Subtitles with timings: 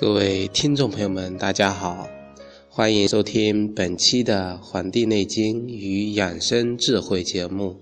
[0.00, 2.08] 各位听众朋友们，大家好，
[2.68, 7.80] 欢迎收听本期的《黄帝内经与养生智慧》节目。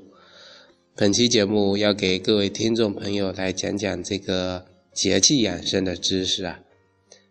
[0.94, 6.60] 本期节目要给各位听众朋友来讲讲这个节气养生的知识啊。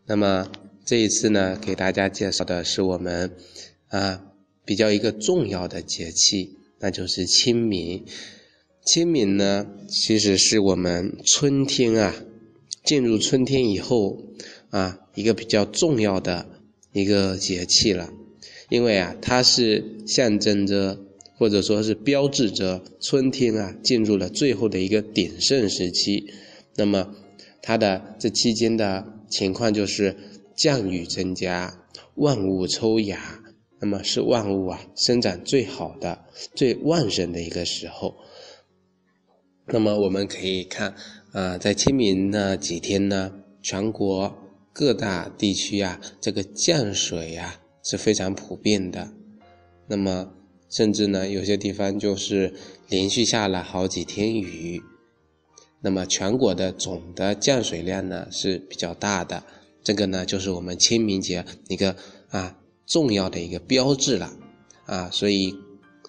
[0.05, 0.51] 那么
[0.85, 3.35] 这一次呢，给大家介绍的是我们
[3.87, 4.21] 啊
[4.63, 8.05] 比较一个重要的节气，那就是清明。
[8.85, 12.13] 清明呢，其实是我们春天啊
[12.83, 14.21] 进入春天以后。
[14.75, 16.45] 啊，一个比较重要的
[16.91, 18.11] 一个节气了，
[18.67, 20.99] 因为啊，它是象征着
[21.37, 26.29] 或者说是标志着春天啊进入了最后的一个鼎盛时期。
[26.75, 27.15] 那么，
[27.61, 30.17] 它的这期间的情况就是
[30.57, 31.79] 降雨增加，
[32.15, 33.39] 万物抽芽，
[33.79, 38.17] 那么是万物啊生长最好的、最旺盛的一个时候。
[39.67, 40.95] 那么我们可以看
[41.31, 44.41] 啊，在清明那几天呢，全国。
[44.77, 49.09] 各大地区啊，这个降水啊是非常普遍的。
[49.87, 50.33] 那么，
[50.69, 52.53] 甚至呢，有些地方就是
[52.89, 54.83] 连续下了好几天雨。
[55.79, 59.43] 那么，全国的总的降水量呢是比较大的。
[59.81, 61.95] 这个呢，就是我们清明节一个
[62.27, 64.35] 啊重要的一个标志了
[64.87, 65.09] 啊。
[65.09, 65.55] 所以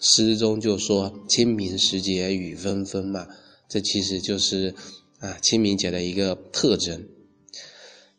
[0.00, 3.28] 诗中就说“清明时节雨纷纷”嘛，
[3.68, 4.74] 这其实就是
[5.20, 7.06] 啊清明节的一个特征。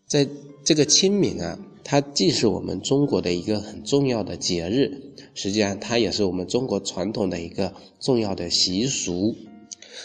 [0.08, 0.28] 在
[0.64, 9.36] 这个清明啊，它既是我们中国的一个很重要的节日，实际上它也是我们中国传统的一个重要的习俗。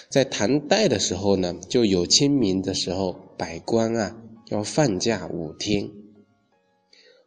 [0.09, 4.17] 在唐代的时候呢，就有清明的时候，百官啊
[4.51, 5.89] 要放假五天。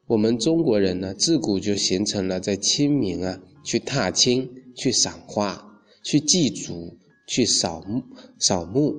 [0.08, 8.04] 我们中国人呢，自古就形成了在清明啊去踏青、去赏花、去祭祖、去扫墓、
[8.38, 8.94] 扫墓、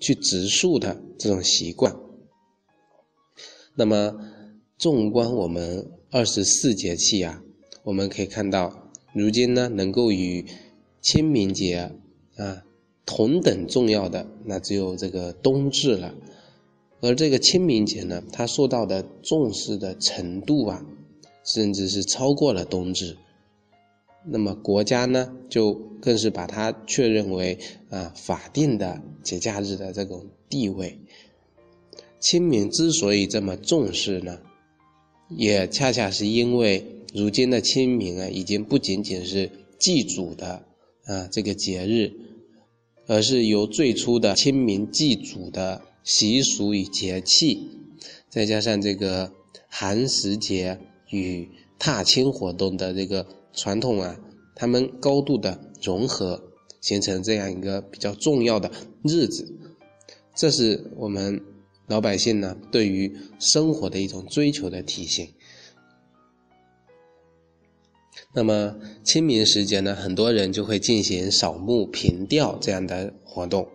[0.00, 1.94] 去植树的这种习惯。
[3.78, 4.12] 那么，
[4.76, 7.40] 纵观我们二十四节气啊，
[7.84, 10.44] 我们可以看到，如今呢，能够与
[11.00, 11.92] 清明节
[12.36, 12.64] 啊
[13.06, 16.12] 同等重要的，那只有这个冬至了。
[17.00, 20.84] 而这个清明节呢，它受到的重视的程度啊，
[21.44, 23.16] 甚至是超过了冬至。
[24.24, 25.72] 那么国家呢，就
[26.02, 27.56] 更是把它确认为
[27.90, 30.98] 啊法定的节假日的这种地位。
[32.20, 34.40] 清明之所以这么重视呢，
[35.28, 36.84] 也恰恰是因为
[37.14, 40.66] 如今的清明啊，已经不仅仅是祭祖的
[41.04, 42.12] 啊这个节日，
[43.06, 47.68] 而是由最初的清明祭祖的习俗与节气，
[48.28, 49.32] 再加上这个
[49.68, 50.80] 寒食节
[51.10, 51.48] 与
[51.78, 54.18] 踏青活动的这个传统啊，
[54.56, 56.42] 他们高度的融合，
[56.80, 58.70] 形成这样一个比较重要的
[59.04, 59.54] 日子，
[60.34, 61.40] 这是我们。
[61.88, 65.30] 老百姓呢，对于生活的一种追求的体现。
[68.34, 73.68] 那么清明时节呢，很多人就会进行扫墓、凭吊这样的活动。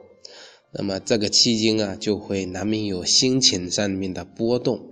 [0.71, 4.89] 那么这个期间啊，就会难免有心情上面的波动。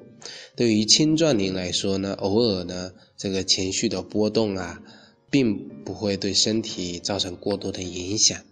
[0.56, 4.82] 对于青壮年来说呢，偶尔呢，这个情绪的波动啊，
[5.30, 8.44] 并不会对身体造成过多的影响。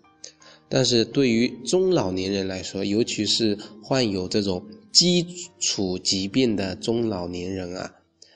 [0.70, 5.26] 但是对于中老年人来说，尤其是患有这种基
[5.60, 7.96] 础疾病的中老年人啊，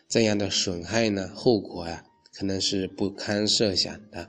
[0.09, 4.27] 这样的损害呢，后果呀，可能是不堪设想的。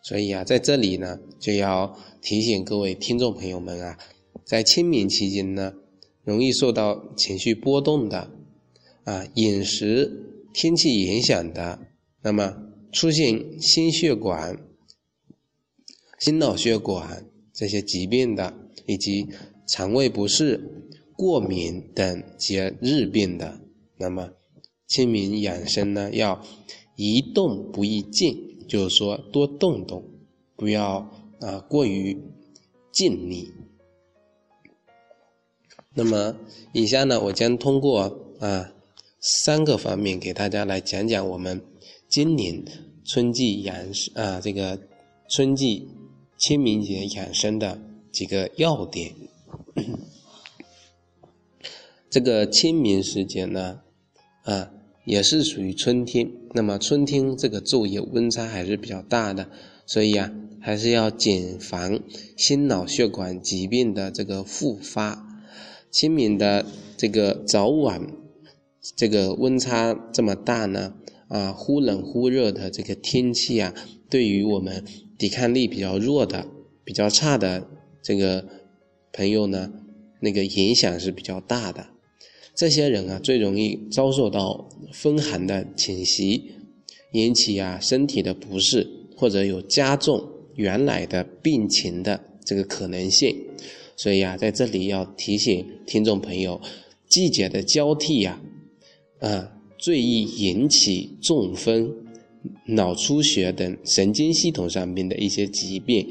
[0.00, 3.98] 所以啊，在这里呢，就要提醒各位听众朋友们啊，
[4.44, 5.74] 在清明期间呢，
[6.22, 8.30] 容易受到情绪波动的，
[9.02, 11.80] 啊，饮食、天气影响的，
[12.22, 12.56] 那么
[12.92, 14.56] 出现心血管。
[16.18, 18.52] 心脑血管这些疾病的，
[18.86, 19.28] 以及
[19.68, 20.60] 肠胃不适、
[21.16, 23.60] 过敏等节日病的，
[23.96, 24.30] 那么
[24.88, 26.42] 清明养生呢，要
[26.96, 30.04] 宜动不宜静，就是说多动动，
[30.56, 31.08] 不要
[31.40, 32.20] 啊过于
[32.90, 33.52] 静谧。
[35.94, 36.34] 那么
[36.72, 38.72] 以下呢，我将通过啊
[39.20, 41.62] 三个方面给大家来讲讲我们
[42.08, 42.64] 今年
[43.04, 43.76] 春季养
[44.14, 44.80] 啊这个
[45.28, 45.88] 春季。
[46.38, 47.80] 清明节养生的
[48.12, 49.12] 几个要点。
[52.08, 53.80] 这个清明时节呢，
[54.44, 54.70] 啊，
[55.04, 56.30] 也是属于春天。
[56.54, 59.50] 那么春天这个昼夜温差还是比较大的，
[59.84, 62.00] 所以啊，还是要谨防
[62.36, 65.42] 心脑血管疾病的这个复发。
[65.90, 66.64] 清明的
[66.96, 68.06] 这个早晚，
[68.96, 70.94] 这个温差这么大呢，
[71.26, 73.74] 啊，忽冷忽热的这个天气啊，
[74.08, 74.84] 对于我们。
[75.18, 76.46] 抵抗力比较弱的、
[76.84, 77.68] 比较差的
[78.02, 78.46] 这个
[79.12, 79.70] 朋友呢，
[80.20, 81.88] 那个影响是比较大的。
[82.54, 86.52] 这些人啊，最容易遭受到风寒的侵袭，
[87.12, 88.86] 引起啊身体的不适，
[89.16, 93.36] 或者有加重原来的病情的这个可能性。
[93.96, 96.60] 所以啊，在这里要提醒听众朋友，
[97.08, 98.40] 季节的交替呀，
[99.20, 101.92] 啊，最易引起中风、
[102.66, 106.06] 脑出血等神经系统上面的一些疾病。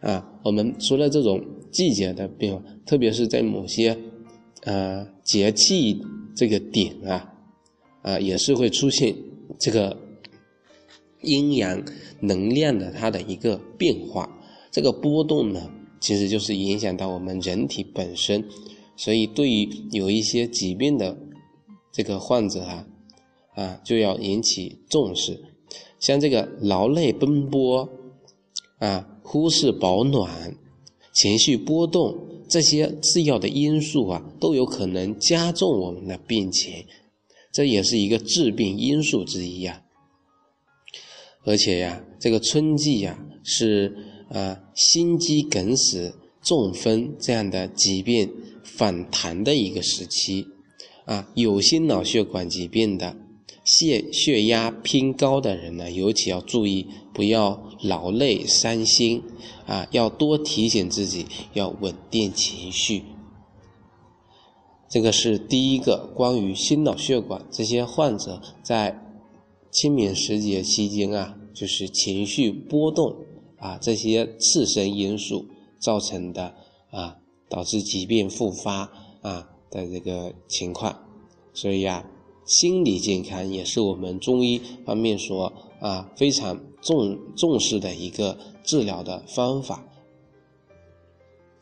[0.00, 3.96] 啊，我们除了这种季节的变化，特别是在某些
[4.64, 6.00] 呃节气
[6.34, 7.32] 这个点啊，
[8.02, 9.14] 啊，也是会出现
[9.58, 9.96] 这个
[11.22, 11.82] 阴阳
[12.20, 14.30] 能量的它的一个变化，
[14.70, 15.70] 这个波动呢。
[16.00, 18.42] 其实就是影响到我们人体本身，
[18.96, 21.14] 所以对于有一些疾病的
[21.92, 22.86] 这个患者啊，
[23.54, 25.40] 啊就要引起重视。
[25.98, 27.88] 像这个劳累奔波
[28.78, 30.56] 啊，忽视保暖、
[31.12, 32.16] 情绪波动
[32.48, 36.84] 这些次要的因素啊，都有可能加重我们的病情，
[37.52, 39.82] 这也是一个致病因素之一呀。
[41.44, 44.06] 而且呀，这个春季呀是。
[44.32, 48.32] 啊，心肌梗死、中风这样的疾病
[48.62, 50.46] 反弹的一个时期，
[51.04, 53.16] 啊，有心脑血管疾病的、
[53.72, 59.22] 血血压偏高的人呢，尤其要注意，不要劳累伤心，
[59.66, 63.04] 啊，要多提醒自己要稳定情绪。
[64.88, 69.00] 这个是第一个关于心脑血管这些患者在
[69.70, 73.14] 清明时节期间啊，就是情绪波动。
[73.60, 75.44] 啊，这些次生因素
[75.78, 76.54] 造成的
[76.90, 78.90] 啊，导致疾病复发
[79.20, 80.98] 啊的这个情况，
[81.52, 82.02] 所以啊，
[82.50, 89.86] 心理健康也是我们中医方面所啊非常重重视的一个治疗的方法。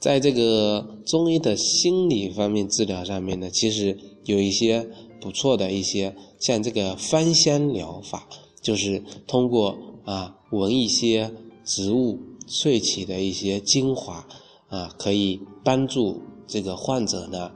[0.00, 4.88] 在这个中医的心理方面治疗上面呢，其实有一些
[5.20, 8.28] 不错的一些，像这个芳香疗法，
[8.62, 11.30] 就是通过啊闻一些。
[11.68, 12.18] 植物
[12.48, 14.26] 萃取的一些精华
[14.68, 17.52] 啊，可以帮助这个患者呢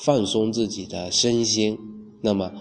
[0.00, 1.78] 放松自己的身心，
[2.22, 2.52] 那么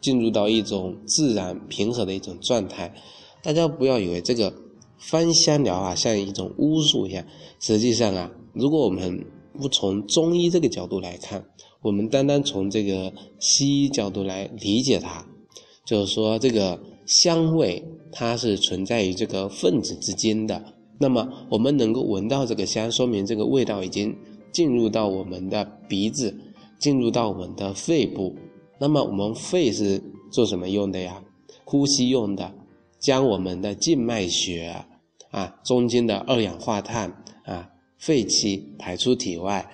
[0.00, 2.94] 进入到一种自然平和的一种状态。
[3.42, 4.52] 大家不要以为这个
[4.98, 7.24] 芳香疗啊像一种巫术一样，
[7.58, 9.24] 实际上啊，如果我们
[9.58, 11.44] 不从中医这个角度来看，
[11.82, 15.26] 我们单单从这个西医角度来理解它，
[15.84, 17.84] 就是说这个香味。
[18.12, 20.60] 它是存在于这个分子之间的，
[20.98, 24.12] 那么我们能够闻到这个香，说明这个味道已经
[24.50, 26.36] 进入到我们的鼻子，
[26.80, 28.34] 进入到我们的肺部。
[28.80, 31.22] 那么我们肺是做什么用的呀？
[31.64, 32.52] 呼吸用的，
[32.98, 34.84] 将我们的静脉血
[35.30, 39.70] 啊中间的二氧化碳啊废气排出体外，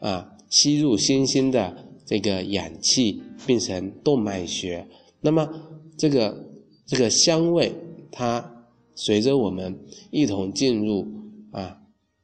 [0.00, 4.86] 啊吸入新鲜的这个氧气变成动脉血。
[5.20, 5.48] 那么
[5.96, 6.46] 这个。
[6.90, 7.70] 这个香味，
[8.10, 8.64] 它
[8.94, 9.78] 随着我们
[10.10, 11.06] 一同进入
[11.50, 11.78] 啊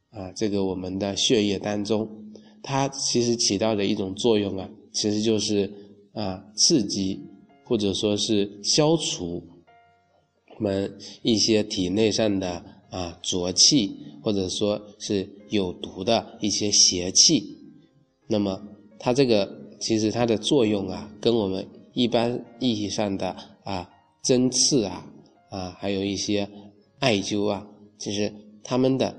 [0.09, 2.09] 啊，这个我们的血液当中，
[2.63, 5.71] 它其实起到的一种作用啊，其实就是
[6.15, 7.21] 啊刺激
[7.63, 9.43] 或者说是消除
[10.57, 17.55] 我们一些体内上的啊浊气或者说是有毒的一些邪气。
[18.27, 18.59] 那么
[18.97, 19.47] 它这个
[19.79, 23.91] 其实它的作用啊，跟我们一般意义上的啊。
[24.25, 25.05] 针刺啊，
[25.51, 26.49] 啊，还有一些
[26.97, 27.63] 艾灸啊，
[27.99, 29.15] 其实它们的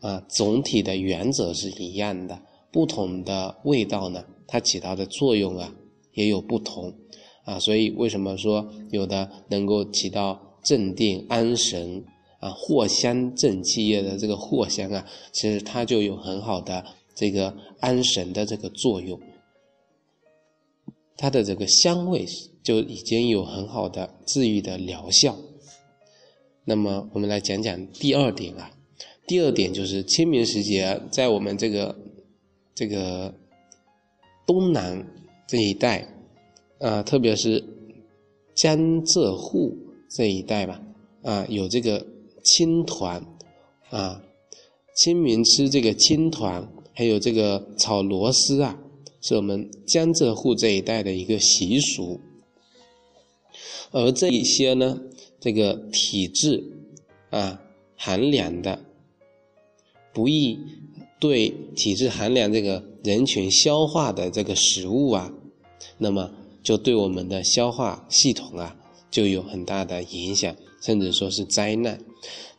[0.00, 2.40] 啊总体的原则是一样的，
[2.72, 5.70] 不同的味道呢，它起到的作用啊
[6.16, 6.92] 也有不同
[7.44, 12.04] 啊，所以为什么说有的能够起到镇定安神
[12.40, 19.20] 啊，藿香正气液的这个藿香啊，其实它就有很好的这个安神的这个作用，
[21.16, 22.26] 它的这个香味。
[22.66, 25.36] 就已经有很好的治愈的疗效。
[26.64, 28.72] 那么，我们来讲讲第二点啊。
[29.24, 31.96] 第二点就是清明时节，在我们这个
[32.74, 33.32] 这个
[34.44, 35.06] 东南
[35.46, 36.06] 这一带
[36.78, 37.64] 啊，特别是
[38.54, 39.76] 江浙沪
[40.10, 40.82] 这一带吧，
[41.22, 42.04] 啊，有这个
[42.42, 43.24] 青团
[43.90, 44.22] 啊，
[44.94, 48.78] 清明吃这个青团，还有这个炒螺丝啊，
[49.20, 52.20] 是我们江浙沪这一带的一个习俗。
[53.92, 55.00] 而这一些呢，
[55.38, 56.62] 这个体质
[57.30, 57.60] 啊
[57.96, 58.84] 寒凉的，
[60.12, 60.58] 不易
[61.20, 65.32] 对体质寒凉这个人群消化的这个食物啊，
[65.96, 66.28] 那么
[66.60, 68.76] 就对我们的消化系统啊
[69.12, 72.00] 就有很大的影响，甚至说是灾难。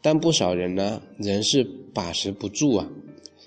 [0.01, 2.88] 但不少人呢仍是把持不住啊，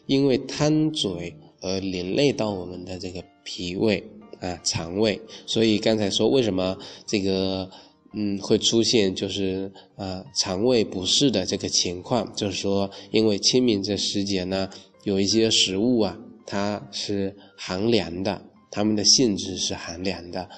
[0.04, 4.04] 因为贪嘴而连累到我们的这个脾胃，
[4.40, 5.18] 啊肠胃。
[5.46, 6.76] 所以刚才说为什么
[7.06, 7.70] 这个
[8.12, 14.68] 嗯会出现就是啊肠胃不适的这个情况，就是说因为清明这时节呢，
[15.04, 16.18] 有一些食物啊
[16.50, 18.42] 它是寒凉的，
[18.72, 20.48] 它们的性质是寒凉的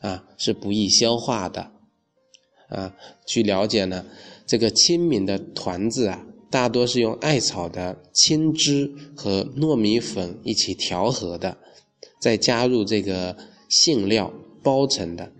[0.00, 1.72] 啊，是不易消化的
[2.68, 2.94] 啊。
[3.26, 4.04] 据了解呢，
[4.46, 6.26] 这个清明的团子啊。
[6.50, 11.58] 大多是用艾草的青汁和糯米粉一起调和的，
[12.18, 13.36] 再加入这个
[13.68, 15.30] 馅料包成的。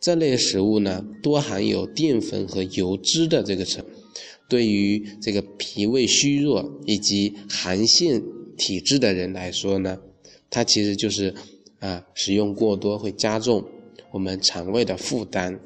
[0.00, 3.92] 这类食物呢，多含有淀粉和油脂的这个成分，
[4.48, 8.24] 对于这个脾胃虚弱以及寒性
[8.58, 9.98] 体质的人来说呢，
[10.50, 11.32] 它其实就是
[11.78, 13.64] 啊，使用过多会加重
[14.10, 15.58] 我们肠胃的负担。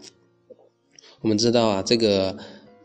[1.22, 2.36] 我们知道啊，这个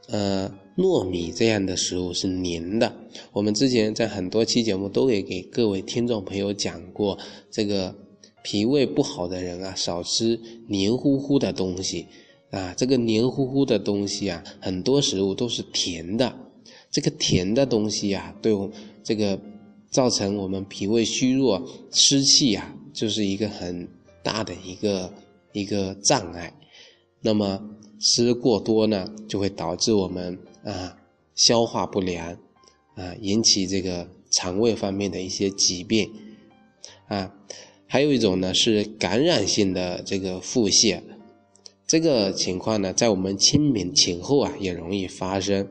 [0.07, 0.51] 呃。
[0.77, 2.95] 糯米这样的食物是黏的，
[3.33, 7.17] 我们之前在很多期节目都给给各位听众朋友讲过，
[7.49, 7.95] 这个
[8.43, 12.05] 脾胃不好的人啊，少吃黏糊糊的东西
[12.51, 16.31] 啊，这个黏糊糊的东西啊，很多食物都是甜的，
[16.91, 18.53] 这个甜的东西啊，对
[19.03, 19.41] 这个
[19.97, 23.87] 造成我们脾胃虚弱、湿气啊，就是一个很
[24.21, 25.11] 大的一个
[25.53, 26.53] 一个障碍。
[27.21, 27.59] 那么
[27.99, 30.37] 吃过多呢，就会导致我们。
[30.63, 30.97] 啊，
[31.33, 32.37] 消化不良，
[32.95, 36.11] 啊，引起这个肠胃方面的一些疾病，
[37.07, 37.33] 啊，
[37.87, 41.01] 还有一种呢是感染性的这个腹泻，
[41.87, 45.69] 这个情况呢在我们清明前后啊也容易发生。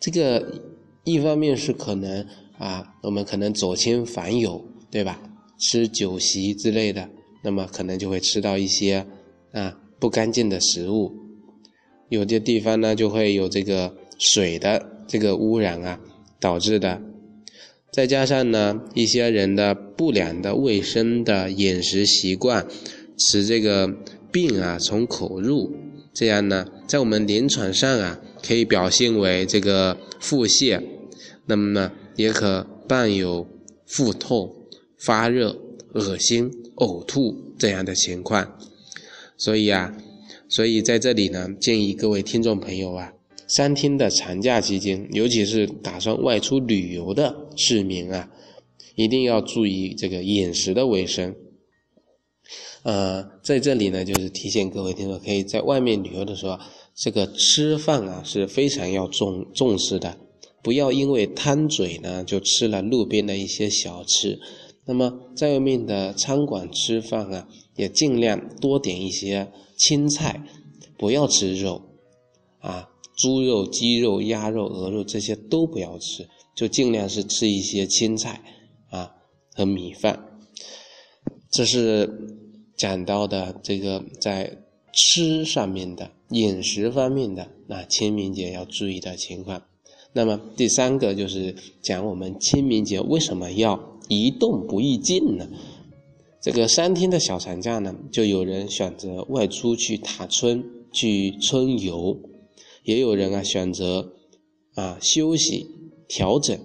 [0.00, 0.62] 这个
[1.04, 2.26] 一方面是可能
[2.58, 5.20] 啊，我们可能左亲访友，对吧？
[5.58, 7.08] 吃酒席之类的，
[7.42, 9.06] 那么可能就会吃到一些
[9.52, 11.12] 啊不干净的食物，
[12.08, 13.94] 有的地方呢就会有这个。
[14.20, 16.00] 水的这个污染啊
[16.40, 17.00] 导致的，
[17.92, 22.66] 再加上呢一些人的不良的卫生的饮食习惯，
[23.16, 23.86] 使这个
[24.32, 25.72] 病啊从口入，
[26.12, 30.82] 这样呢在我们临床上啊可以表现为这个腹泻，
[31.46, 33.46] 那么呢也可伴有
[33.86, 34.52] 腹痛、
[34.98, 35.56] 发热、
[35.94, 38.58] 恶心、呕吐这样的情况，
[39.36, 39.96] 所以啊，
[40.48, 43.14] 所以在这里呢建议各位听众朋友啊。
[43.46, 48.28] 三天的长假期间，尤其是打算外出旅游的市民啊，
[48.96, 51.34] 一定要注意这个饮食的卫生。
[52.82, 56.58] 呃，在这里呢，就是提醒各位听众，可以在外面旅游的时候，
[56.94, 60.18] 这个吃饭啊是非常要重重视的，
[60.68, 64.38] 不要因为贪嘴呢就吃了路边的一些小吃。
[64.84, 70.44] 那么在外面的餐馆吃饭啊，也尽量多点一些青菜，
[70.98, 71.80] 不要吃肉
[72.58, 72.90] 啊。
[73.16, 78.42] 猪肉、鸡肉、鸭肉、鹅肉这些都不要吃，就尽量是吃一些青菜
[78.90, 79.10] 啊
[79.54, 80.22] 和米饭。
[81.50, 82.10] 这是
[82.76, 84.58] 讲到的这个在
[84.92, 89.62] 吃上面的饮食方面的那清明节要注意的情况。
[90.12, 95.48] 那么第三个就是讲我们清明节为什么要一动不宜静呢？
[96.40, 102.18] 这个三天的小长假呢，就有人选择外出去踏春、去春游。
[102.84, 104.14] 也有人啊选择
[104.74, 105.66] 啊休息
[106.08, 106.58] 调整。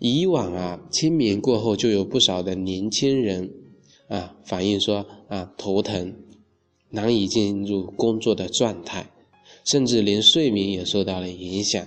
[0.00, 3.52] 以往啊清明过后就有不少的年轻人
[4.08, 6.16] 啊反映说啊头疼，
[6.90, 9.08] 难以进入工作的状态，
[9.64, 11.86] 甚至连睡眠也受到了影响。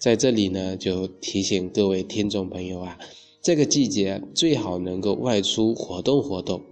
[0.00, 2.98] 在这里呢就提醒各位听众朋友啊，
[3.42, 6.62] 这个季节最好能够外出活动活动，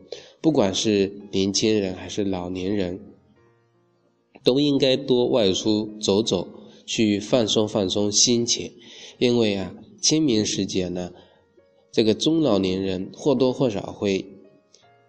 [0.41, 2.99] 不管是年轻人还是老年人。
[4.45, 6.49] 都应该多外出走走，
[6.87, 8.73] 去放松放松心情，
[9.19, 11.13] 因为啊，清明时节呢，
[11.93, 14.25] 这个中老年人或多或少会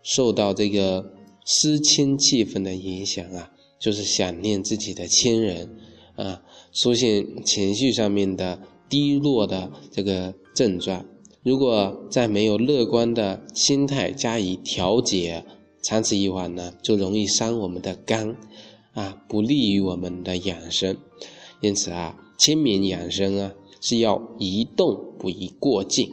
[0.04, 1.14] 受到这个
[1.46, 5.78] 思亲气氛的影响啊，就是想念自己的亲人
[6.16, 11.06] 啊，出现情绪上面的低落的这个症状。
[11.44, 15.44] 如果再没有乐观的心态加以调节，
[15.82, 18.36] 长此以往呢，就容易伤我们的肝。
[18.94, 20.98] 啊，不利于我们的养生，
[21.62, 26.12] 因此啊，清明养生啊是要宜动不宜过静。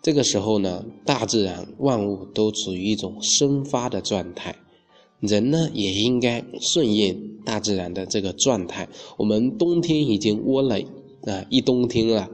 [0.00, 4.54] 这个时候呢，大自然万物都处于一种生发的状态，
[5.20, 8.88] 人呢也应该顺应大自然的这个状态。
[9.18, 10.78] 我们冬天已经窝了
[11.22, 12.28] 啊一冬天了，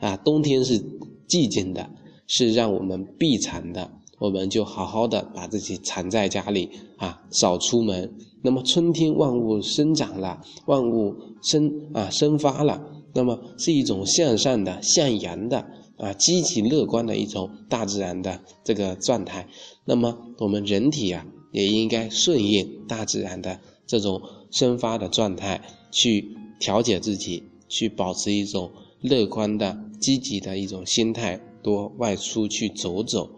[0.00, 0.80] 啊，冬天是
[1.28, 1.90] 寂静的，
[2.26, 3.90] 是让我们避寒的。
[4.20, 8.12] 我们就好好的把自己藏在家里啊，少出门。
[8.42, 15.64] 那么春天万物生长了，万物生啊生发了，那么是一种向上的、向阳的
[15.96, 19.46] 啊积极乐观的一种大自然的这个状态。
[19.84, 33.30] 那么我们人体啊，也应该顺应大自然的这种生发的状态，去调节自己，去保持一种乐观的、积极的一种心态，多外出去走走。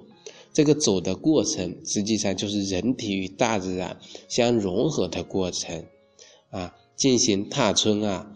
[0.53, 3.99] 这个走的过程，实际上就是人体与大自然
[4.29, 5.85] 相融合的过程，
[6.51, 8.33] 啊，进行踏春啊，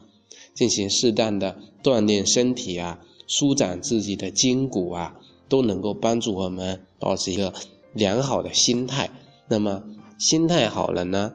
[0.55, 7.53] 进行适当的锻炼身体啊，舒展自己的筋骨啊，都能够帮助我们保持一个。
[7.95, 9.09] 良好的心态，
[9.47, 9.85] 那么
[10.19, 11.35] 心态好了呢，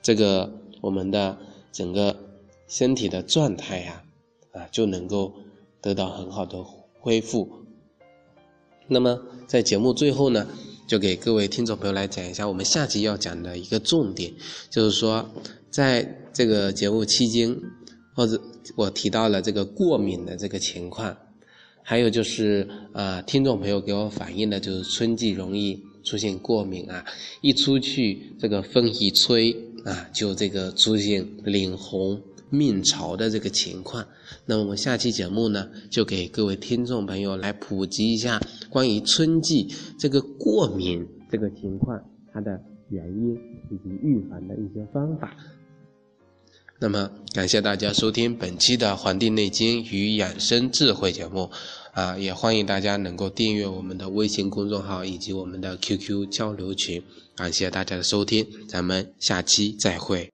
[0.00, 1.38] 这个我们的
[1.70, 2.16] 整个
[2.66, 4.02] 身体的状态呀，
[4.52, 5.34] 啊就能够
[5.80, 6.64] 得到很好的
[6.98, 7.48] 恢复。
[8.88, 10.48] 那么在节目最后呢，
[10.86, 14.32] 就给各位听众朋友来讲一下我们下期要讲的一个重点，
[14.70, 15.30] 就是说
[15.70, 17.54] 在这个节目期间，
[18.14, 18.40] 或者
[18.76, 21.16] 我提到了这个过敏的这个情况，
[21.82, 25.82] 还有就是啊，听众朋友给我反映的就是春季容易。
[26.02, 27.04] 出现过敏啊，
[27.40, 34.06] 一出去这个风一吹啊，就这个出现脸红、面潮的这个情况。
[34.46, 43.34] 那么我们下期节目呢，就给各位听众朋友来普及一下关于春季这个过敏这个情况它的原因
[43.70, 45.36] 以及预防的一些方法。
[46.80, 51.48] 那么感谢大家收听本期的《黄帝内经与养生智慧》节目。
[51.92, 57.02] 啊，也欢迎大家能够订阅我们的微信公众号以及我们的 QQ 交流群。
[57.36, 60.31] 感谢大家的收听，咱们下期再会。